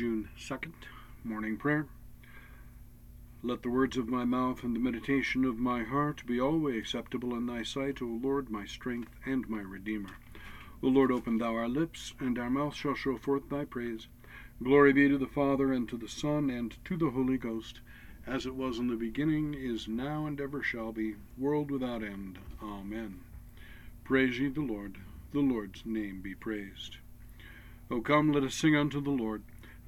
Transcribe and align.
June 0.00 0.30
2nd, 0.38 0.72
morning 1.24 1.58
prayer. 1.58 1.86
Let 3.42 3.62
the 3.62 3.68
words 3.68 3.98
of 3.98 4.08
my 4.08 4.24
mouth 4.24 4.64
and 4.64 4.74
the 4.74 4.80
meditation 4.80 5.44
of 5.44 5.58
my 5.58 5.82
heart 5.82 6.24
be 6.24 6.40
always 6.40 6.78
acceptable 6.78 7.34
in 7.34 7.44
thy 7.44 7.64
sight, 7.64 8.00
O 8.00 8.06
Lord, 8.06 8.48
my 8.48 8.64
strength 8.64 9.10
and 9.26 9.46
my 9.46 9.60
Redeemer. 9.60 10.16
O 10.82 10.86
Lord, 10.86 11.12
open 11.12 11.36
thou 11.36 11.54
our 11.54 11.68
lips, 11.68 12.14
and 12.18 12.38
our 12.38 12.48
mouth 12.48 12.74
shall 12.74 12.94
show 12.94 13.18
forth 13.18 13.50
thy 13.50 13.66
praise. 13.66 14.08
Glory 14.62 14.94
be 14.94 15.06
to 15.06 15.18
the 15.18 15.26
Father, 15.26 15.70
and 15.70 15.86
to 15.90 15.98
the 15.98 16.08
Son, 16.08 16.48
and 16.48 16.82
to 16.86 16.96
the 16.96 17.10
Holy 17.10 17.36
Ghost, 17.36 17.80
as 18.26 18.46
it 18.46 18.54
was 18.54 18.78
in 18.78 18.86
the 18.86 18.96
beginning, 18.96 19.52
is 19.52 19.86
now, 19.86 20.24
and 20.24 20.40
ever 20.40 20.62
shall 20.62 20.92
be, 20.92 21.16
world 21.36 21.70
without 21.70 22.02
end. 22.02 22.38
Amen. 22.62 23.20
Praise 24.04 24.38
ye 24.38 24.48
the 24.48 24.62
Lord. 24.62 24.96
The 25.34 25.40
Lord's 25.40 25.84
name 25.84 26.22
be 26.22 26.34
praised. 26.34 26.96
O 27.90 28.00
come, 28.00 28.32
let 28.32 28.44
us 28.44 28.54
sing 28.54 28.74
unto 28.74 29.02
the 29.02 29.10
Lord. 29.10 29.42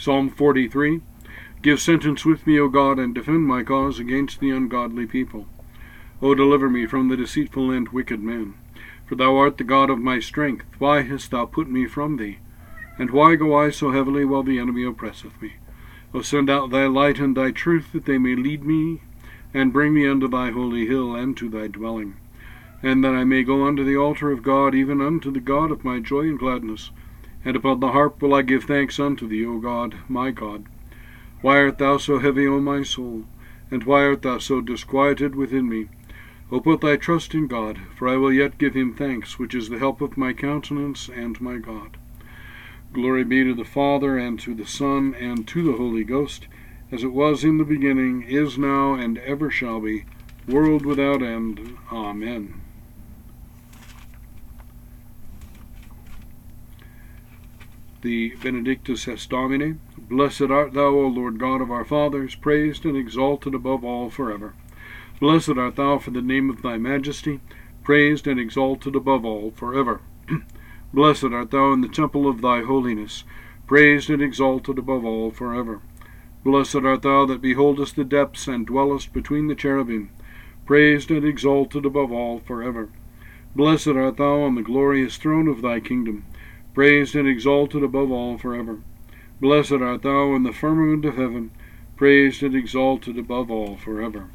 Psalm 0.00 0.30
43 0.30 1.02
Give 1.60 1.78
sentence 1.78 2.24
with 2.24 2.46
me, 2.46 2.58
O 2.58 2.68
God, 2.68 2.98
and 2.98 3.14
defend 3.14 3.46
my 3.46 3.62
cause 3.62 3.98
against 3.98 4.40
the 4.40 4.48
ungodly 4.48 5.04
people. 5.04 5.46
O 6.22 6.34
deliver 6.34 6.70
me 6.70 6.86
from 6.86 7.08
the 7.08 7.18
deceitful 7.18 7.70
and 7.70 7.86
wicked 7.90 8.22
men. 8.22 8.54
For 9.04 9.14
thou 9.14 9.36
art 9.36 9.58
the 9.58 9.64
God 9.64 9.90
of 9.90 9.98
my 9.98 10.18
strength. 10.18 10.64
Why 10.78 11.02
hast 11.02 11.30
thou 11.32 11.44
put 11.44 11.68
me 11.68 11.84
from 11.84 12.16
thee? 12.16 12.38
And 12.96 13.10
why 13.10 13.34
go 13.34 13.54
I 13.54 13.68
so 13.68 13.90
heavily 13.90 14.24
while 14.24 14.42
the 14.42 14.58
enemy 14.58 14.84
oppresseth 14.84 15.38
me? 15.42 15.56
O 16.14 16.22
send 16.22 16.48
out 16.48 16.70
thy 16.70 16.86
light 16.86 17.18
and 17.18 17.36
thy 17.36 17.50
truth, 17.50 17.92
that 17.92 18.06
they 18.06 18.16
may 18.16 18.34
lead 18.34 18.64
me, 18.64 19.02
and 19.52 19.70
bring 19.70 19.92
me 19.92 20.08
unto 20.08 20.28
thy 20.28 20.50
holy 20.50 20.86
hill, 20.86 21.14
and 21.14 21.36
to 21.36 21.50
thy 21.50 21.66
dwelling. 21.66 22.16
And 22.82 23.04
that 23.04 23.12
I 23.12 23.24
may 23.24 23.42
go 23.42 23.66
unto 23.66 23.84
the 23.84 23.98
altar 23.98 24.32
of 24.32 24.42
God, 24.42 24.74
even 24.74 25.02
unto 25.02 25.30
the 25.30 25.40
God 25.40 25.70
of 25.70 25.84
my 25.84 26.00
joy 26.00 26.20
and 26.20 26.38
gladness 26.38 26.90
and 27.44 27.56
upon 27.56 27.80
the 27.80 27.92
harp 27.92 28.20
will 28.20 28.34
I 28.34 28.42
give 28.42 28.64
thanks 28.64 28.98
unto 28.98 29.26
thee, 29.26 29.46
O 29.46 29.58
God, 29.58 29.96
my 30.08 30.30
God. 30.30 30.64
Why 31.40 31.58
art 31.58 31.78
thou 31.78 31.96
so 31.96 32.18
heavy, 32.18 32.46
O 32.46 32.60
my 32.60 32.82
soul? 32.82 33.24
And 33.70 33.84
why 33.84 34.04
art 34.04 34.22
thou 34.22 34.38
so 34.38 34.60
disquieted 34.60 35.34
within 35.34 35.68
me? 35.68 35.88
O 36.52 36.60
put 36.60 36.80
thy 36.80 36.96
trust 36.96 37.34
in 37.34 37.46
God, 37.46 37.78
for 37.96 38.08
I 38.08 38.16
will 38.16 38.32
yet 38.32 38.58
give 38.58 38.74
him 38.74 38.92
thanks, 38.92 39.38
which 39.38 39.54
is 39.54 39.68
the 39.68 39.78
help 39.78 40.00
of 40.00 40.16
my 40.16 40.32
countenance 40.32 41.08
and 41.08 41.40
my 41.40 41.56
God. 41.58 41.96
Glory 42.92 43.22
be 43.22 43.44
to 43.44 43.54
the 43.54 43.64
Father, 43.64 44.18
and 44.18 44.38
to 44.40 44.54
the 44.54 44.66
Son, 44.66 45.14
and 45.14 45.46
to 45.46 45.62
the 45.62 45.78
Holy 45.78 46.02
Ghost, 46.02 46.48
as 46.90 47.04
it 47.04 47.12
was 47.12 47.44
in 47.44 47.58
the 47.58 47.64
beginning, 47.64 48.22
is 48.22 48.58
now, 48.58 48.94
and 48.94 49.16
ever 49.18 49.48
shall 49.48 49.80
be, 49.80 50.04
world 50.48 50.84
without 50.84 51.22
end. 51.22 51.78
Amen. 51.92 52.60
The 58.02 58.30
Benedictus 58.42 59.06
es 59.08 59.26
Domine. 59.26 59.78
Blessed 59.98 60.50
art 60.50 60.72
thou, 60.72 60.86
O 60.86 61.06
Lord 61.06 61.38
God 61.38 61.60
of 61.60 61.70
our 61.70 61.84
fathers, 61.84 62.34
praised 62.34 62.86
and 62.86 62.96
exalted 62.96 63.54
above 63.54 63.84
all 63.84 64.08
forever. 64.08 64.54
Blessed 65.20 65.58
art 65.58 65.76
thou 65.76 65.98
for 65.98 66.10
the 66.10 66.22
name 66.22 66.48
of 66.48 66.62
thy 66.62 66.78
majesty, 66.78 67.40
praised 67.84 68.26
and 68.26 68.40
exalted 68.40 68.96
above 68.96 69.26
all 69.26 69.50
forever. 69.50 70.00
Blessed 70.94 71.24
art 71.24 71.50
thou 71.50 71.74
in 71.74 71.82
the 71.82 71.88
temple 71.88 72.26
of 72.26 72.40
thy 72.40 72.62
holiness, 72.62 73.24
praised 73.66 74.08
and 74.08 74.22
exalted 74.22 74.78
above 74.78 75.04
all 75.04 75.30
forever. 75.30 75.82
Blessed 76.42 76.76
art 76.76 77.02
thou 77.02 77.26
that 77.26 77.42
beholdest 77.42 77.96
the 77.96 78.04
depths 78.04 78.48
and 78.48 78.66
dwellest 78.66 79.12
between 79.12 79.46
the 79.48 79.54
cherubim, 79.54 80.08
praised 80.64 81.10
and 81.10 81.26
exalted 81.26 81.84
above 81.84 82.10
all 82.10 82.38
forever. 82.38 82.88
Blessed 83.54 83.88
art 83.88 84.16
thou 84.16 84.40
on 84.40 84.54
the 84.54 84.62
glorious 84.62 85.18
throne 85.18 85.48
of 85.48 85.60
thy 85.60 85.80
kingdom 85.80 86.24
praised 86.74 87.14
and 87.14 87.28
exalted 87.28 87.82
above 87.82 88.10
all 88.10 88.38
forever. 88.38 88.78
Blessed 89.40 89.72
art 89.72 90.02
thou 90.02 90.34
in 90.34 90.42
the 90.42 90.52
firmament 90.52 91.04
of 91.04 91.16
heaven, 91.16 91.50
praised 91.96 92.42
and 92.42 92.54
exalted 92.54 93.18
above 93.18 93.50
all 93.50 93.76
forever. 93.76 94.28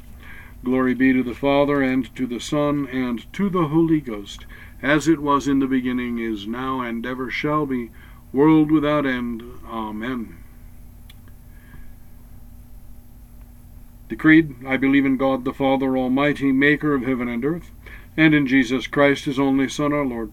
Glory 0.64 0.94
be 0.94 1.12
to 1.12 1.22
the 1.22 1.34
Father, 1.34 1.80
and 1.80 2.14
to 2.16 2.26
the 2.26 2.40
Son, 2.40 2.88
and 2.88 3.32
to 3.32 3.48
the 3.48 3.68
Holy 3.68 4.00
Ghost, 4.00 4.46
as 4.82 5.06
it 5.06 5.20
was 5.20 5.46
in 5.46 5.60
the 5.60 5.66
beginning, 5.66 6.18
is 6.18 6.46
now, 6.46 6.80
and 6.80 7.06
ever 7.06 7.30
shall 7.30 7.66
be, 7.66 7.90
world 8.32 8.70
without 8.70 9.06
end. 9.06 9.42
Amen. 9.66 10.36
The 14.08 14.16
Creed 14.16 14.54
I 14.66 14.76
believe 14.76 15.06
in 15.06 15.16
God 15.16 15.44
the 15.44 15.52
Father 15.52 15.96
Almighty, 15.96 16.52
maker 16.52 16.94
of 16.94 17.02
heaven 17.02 17.28
and 17.28 17.44
earth, 17.44 17.70
and 18.16 18.34
in 18.34 18.46
Jesus 18.46 18.86
Christ, 18.86 19.24
his 19.24 19.38
only 19.38 19.68
Son, 19.68 19.92
our 19.92 20.04
Lord 20.04 20.32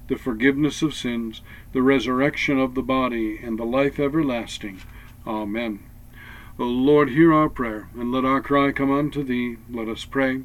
the 0.11 0.17
forgiveness 0.17 0.81
of 0.81 0.93
sins, 0.93 1.39
the 1.71 1.81
resurrection 1.81 2.59
of 2.59 2.75
the 2.75 2.81
body, 2.81 3.39
and 3.41 3.57
the 3.57 3.63
life 3.63 3.97
everlasting. 3.97 4.81
Amen. 5.25 5.79
O 6.59 6.65
Lord, 6.65 7.11
hear 7.11 7.31
our 7.31 7.47
prayer, 7.47 7.87
and 7.93 8.11
let 8.11 8.25
our 8.25 8.41
cry 8.41 8.73
come 8.73 8.91
unto 8.91 9.23
thee. 9.23 9.55
Let 9.69 9.87
us 9.87 10.03
pray. 10.03 10.41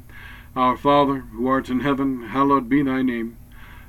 Our 0.55 0.77
Father, 0.77 1.15
who 1.33 1.47
art 1.47 1.69
in 1.69 1.81
heaven, 1.81 2.29
hallowed 2.29 2.69
be 2.69 2.81
thy 2.81 3.01
name. 3.01 3.35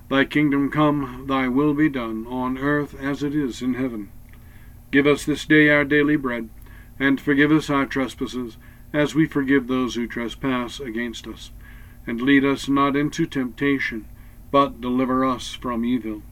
Thy 0.08 0.24
kingdom 0.24 0.68
come, 0.68 1.26
thy 1.28 1.46
will 1.46 1.74
be 1.74 1.88
done, 1.88 2.26
on 2.26 2.58
earth 2.58 3.00
as 3.00 3.22
it 3.22 3.36
is 3.36 3.62
in 3.62 3.74
heaven. 3.74 4.10
Give 4.90 5.06
us 5.06 5.24
this 5.24 5.46
day 5.46 5.68
our 5.68 5.84
daily 5.84 6.16
bread, 6.16 6.48
and 6.98 7.20
forgive 7.20 7.52
us 7.52 7.70
our 7.70 7.86
trespasses, 7.86 8.56
as 8.92 9.14
we 9.14 9.26
forgive 9.26 9.68
those 9.68 9.94
who 9.94 10.08
trespass 10.08 10.80
against 10.80 11.28
us. 11.28 11.52
And 12.04 12.20
lead 12.20 12.44
us 12.44 12.68
not 12.68 12.96
into 12.96 13.26
temptation 13.26 14.06
but 14.50 14.80
deliver 14.80 15.24
us 15.24 15.54
from 15.54 15.84
evil. 15.84 16.22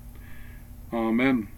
Amen. 0.92 1.48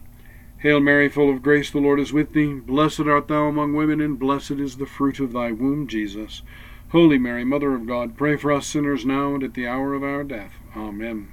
Hail 0.59 0.81
Mary, 0.81 1.09
full 1.09 1.31
of 1.31 1.43
grace, 1.43 1.71
the 1.71 1.79
Lord 1.79 2.01
is 2.01 2.13
with 2.13 2.33
thee. 2.33 2.55
Blessed 2.55 3.03
art 3.03 3.29
thou 3.29 3.47
among 3.47 3.75
women, 3.75 4.01
and 4.01 4.19
blessed 4.19 4.53
is 4.53 4.77
the 4.77 4.87
fruit 4.87 5.21
of 5.21 5.33
thy 5.33 5.53
womb, 5.53 5.87
Jesus. 5.87 6.43
Holy 6.91 7.19
Mary, 7.19 7.45
Mother 7.45 7.75
of 7.75 7.87
God, 7.87 8.17
pray 8.17 8.37
for 8.37 8.51
us 8.51 8.67
sinners 8.67 9.07
now 9.07 9.35
and 9.35 9.45
at 9.45 9.55
the 9.55 9.69
hour 9.69 9.95
of 9.95 10.03
our 10.03 10.25
death. 10.25 10.55
Amen. 10.75 11.29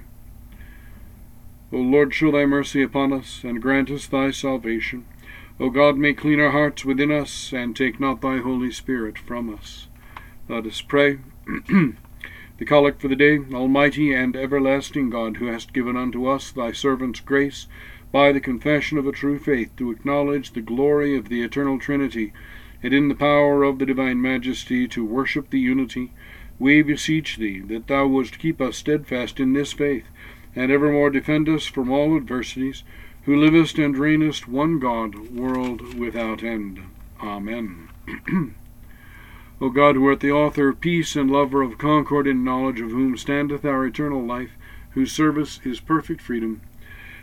O 1.72 1.78
Lord, 1.78 2.14
show 2.14 2.30
thy 2.30 2.46
mercy 2.46 2.82
upon 2.82 3.12
us, 3.12 3.42
and 3.42 3.60
grant 3.60 3.90
us 3.90 4.06
thy 4.06 4.30
salvation. 4.30 5.06
O 5.58 5.70
God, 5.70 5.96
may 5.96 6.14
clean 6.14 6.38
our 6.38 6.52
hearts 6.52 6.84
within 6.84 7.10
us, 7.10 7.52
and 7.52 7.74
take 7.74 7.98
not 7.98 8.20
thy 8.20 8.38
Holy 8.38 8.70
Spirit 8.70 9.18
from 9.18 9.52
us. 9.52 9.88
Let 10.48 10.66
us 10.66 10.80
pray. 10.80 11.18
The 12.58 12.64
Collect 12.64 13.02
for 13.02 13.08
the 13.08 13.16
day, 13.16 13.38
Almighty 13.52 14.14
and 14.14 14.34
everlasting 14.34 15.10
God, 15.10 15.36
who 15.36 15.46
hast 15.46 15.74
given 15.74 15.94
unto 15.94 16.26
us, 16.26 16.50
thy 16.50 16.72
servants, 16.72 17.20
grace, 17.20 17.66
by 18.10 18.32
the 18.32 18.40
confession 18.40 18.96
of 18.96 19.06
a 19.06 19.12
true 19.12 19.38
faith, 19.38 19.76
to 19.76 19.90
acknowledge 19.90 20.52
the 20.52 20.62
glory 20.62 21.14
of 21.14 21.28
the 21.28 21.42
eternal 21.42 21.78
Trinity, 21.78 22.32
and 22.82 22.94
in 22.94 23.08
the 23.08 23.14
power 23.14 23.62
of 23.62 23.78
the 23.78 23.84
divine 23.84 24.22
majesty 24.22 24.88
to 24.88 25.04
worship 25.04 25.50
the 25.50 25.60
unity, 25.60 26.12
we 26.58 26.80
beseech 26.80 27.36
thee 27.36 27.60
that 27.60 27.88
thou 27.88 28.06
wouldst 28.06 28.38
keep 28.38 28.58
us 28.58 28.78
steadfast 28.78 29.38
in 29.38 29.52
this 29.52 29.74
faith, 29.74 30.06
and 30.54 30.72
evermore 30.72 31.10
defend 31.10 31.50
us 31.50 31.66
from 31.66 31.90
all 31.90 32.16
adversities, 32.16 32.84
who 33.24 33.36
livest 33.36 33.78
and 33.78 33.96
reignest 33.96 34.48
one 34.48 34.78
God, 34.78 35.28
world 35.28 35.94
without 35.94 36.42
end. 36.42 36.80
Amen. 37.20 37.90
o 39.60 39.70
God, 39.70 39.96
who 39.96 40.06
art 40.06 40.20
the 40.20 40.32
author 40.32 40.68
of 40.68 40.80
peace 40.80 41.16
and 41.16 41.30
lover 41.30 41.62
of 41.62 41.78
concord 41.78 42.26
in 42.26 42.44
knowledge, 42.44 42.80
of 42.80 42.90
whom 42.90 43.16
standeth 43.16 43.64
our 43.64 43.86
eternal 43.86 44.22
life, 44.22 44.50
whose 44.90 45.12
service 45.12 45.60
is 45.64 45.80
perfect 45.80 46.20
freedom, 46.20 46.60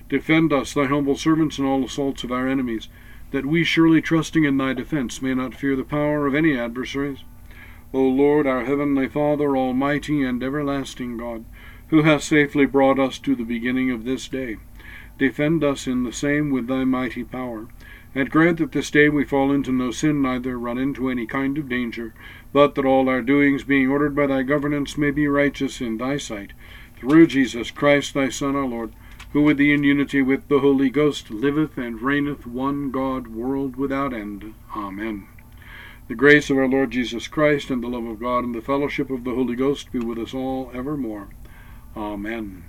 defend 0.10 0.52
us, 0.52 0.74
thy 0.74 0.86
humble 0.86 1.16
servants, 1.16 1.60
in 1.60 1.66
all 1.66 1.86
assaults 1.86 2.24
of 2.24 2.32
our 2.32 2.48
enemies 2.48 2.88
that 3.34 3.46
we 3.48 3.64
surely 3.64 4.00
trusting 4.00 4.44
in 4.44 4.58
thy 4.58 4.74
defence 4.74 5.22
may 5.22 5.34
not 5.34 5.56
fear 5.56 5.76
the 5.76 5.84
power 5.84 6.28
of 6.28 6.36
any 6.36 6.56
adversaries. 6.56 7.24
O 7.92 8.02
Lord, 8.02 8.46
our 8.46 8.66
heavenly 8.66 9.08
Father, 9.08 9.58
almighty 9.58 10.24
and 10.24 10.44
everlasting 10.44 11.18
God, 11.18 11.44
who 11.88 12.04
hast 12.04 12.28
safely 12.28 12.68
brought 12.68 13.00
us 13.00 13.18
to 13.20 13.36
the 13.36 13.44
beginning 13.44 13.90
of 13.90 14.04
this 14.04 14.28
day, 14.28 14.58
defend 15.18 15.64
us 15.64 15.88
in 15.88 16.04
the 16.04 16.14
same 16.14 16.52
with 16.52 16.68
thy 16.68 16.84
mighty 16.84 17.24
power, 17.24 17.68
and 18.16 18.30
grant 18.30 18.60
that 18.60 18.72
this 18.72 18.92
day 18.92 19.10
we 19.10 19.24
fall 19.24 19.52
into 19.52 19.72
no 19.72 19.92
sin, 19.92 20.22
neither 20.22 20.58
run 20.58 20.78
into 20.78 21.10
any 21.10 21.26
kind 21.26 21.58
of 21.58 21.70
danger, 21.70 22.14
but 22.52 22.76
that 22.76 22.86
all 22.86 23.10
our 23.10 23.22
doings, 23.22 23.64
being 23.64 23.90
ordered 23.90 24.16
by 24.16 24.28
thy 24.28 24.44
governance, 24.44 24.98
may 24.98 25.12
be 25.12 25.28
righteous 25.28 25.82
in 25.82 25.98
thy 25.98 26.18
sight, 26.18 26.54
through 26.98 27.28
Jesus 27.28 27.72
Christ 27.72 28.14
thy 28.14 28.30
Son, 28.30 28.56
our 28.56 28.66
Lord 28.66 28.94
who 29.34 29.42
with 29.42 29.58
thee 29.58 29.74
in 29.74 29.84
unity 29.84 30.22
with 30.22 30.48
the 30.48 30.60
Holy 30.60 30.92
Ghost 30.92 31.32
liveth 31.32 31.76
and 31.76 32.02
reigneth 32.02 32.46
one 32.46 32.92
God, 32.92 33.28
world 33.28 33.76
without 33.76 34.14
end. 34.14 34.54
Amen. 34.76 35.28
The 36.08 36.16
grace 36.16 36.52
of 36.52 36.58
our 36.58 36.68
Lord 36.68 36.92
Jesus 36.92 37.28
Christ, 37.28 37.72
and 37.72 37.84
the 37.84 37.88
love 37.88 38.06
of 38.06 38.20
God, 38.20 38.44
and 38.44 38.54
the 38.54 38.62
fellowship 38.62 39.10
of 39.10 39.24
the 39.24 39.34
Holy 39.34 39.56
Ghost 39.56 39.92
be 39.92 40.00
with 40.00 40.20
us 40.20 40.36
all 40.36 40.70
evermore. 40.74 41.30
Amen. 41.98 42.64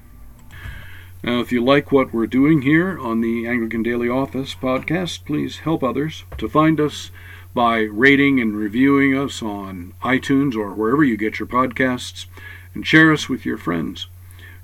Now, 1.25 1.41
if 1.41 1.50
you 1.50 1.65
like 1.65 1.91
what 1.91 2.12
we're 2.12 2.26
doing 2.26 2.61
here 2.61 2.99
on 2.99 3.23
the 3.23 3.49
Anglican 3.49 3.82
Daily 3.82 4.11
Office 4.11 4.55
podcast, 4.55 5.25
please 5.25 5.61
help 5.61 5.82
others 5.82 6.25
to 6.37 6.50
find 6.50 6.79
us 6.79 7.11
by 7.55 7.79
rating 7.79 8.41
and 8.41 8.55
reviewing 8.55 9.17
us 9.17 9.43
on 9.43 9.94
iTunes 10.03 10.55
or 10.55 10.75
wherever 10.75 11.03
you 11.03 11.17
get 11.17 11.38
your 11.38 11.49
podcasts, 11.49 12.26
and 12.75 12.87
share 12.87 13.11
us 13.11 13.26
with 13.26 13.47
your 13.47 13.56
friends. 13.56 14.06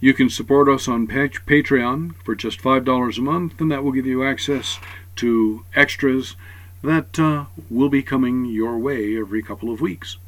You 0.00 0.12
can 0.12 0.28
support 0.28 0.68
us 0.68 0.86
on 0.86 1.06
Patreon 1.06 2.16
for 2.22 2.34
just 2.34 2.60
$5 2.60 3.16
a 3.16 3.22
month, 3.22 3.58
and 3.58 3.72
that 3.72 3.82
will 3.82 3.92
give 3.92 4.04
you 4.04 4.22
access 4.22 4.78
to 5.16 5.64
extras 5.74 6.36
that 6.82 7.18
uh, 7.18 7.46
will 7.70 7.88
be 7.88 8.02
coming 8.02 8.44
your 8.44 8.76
way 8.78 9.16
every 9.18 9.42
couple 9.42 9.72
of 9.72 9.80
weeks. 9.80 10.18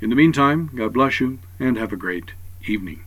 In 0.00 0.10
the 0.10 0.16
meantime, 0.16 0.70
God 0.72 0.92
bless 0.92 1.18
you 1.18 1.40
and 1.58 1.76
have 1.76 1.92
a 1.92 1.96
great 1.96 2.34
evening. 2.68 3.02